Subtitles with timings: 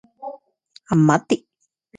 [0.95, 1.37] Amati